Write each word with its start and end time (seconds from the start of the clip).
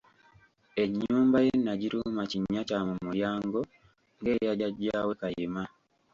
Ennyumba 0.83 1.37
ye 1.45 1.53
n'agituuma 1.59 2.21
Kinnyakyamumulyango 2.31 3.59
ng'eya 4.19 4.53
jjajaawe 4.55 5.13
Kayima. 5.21 5.63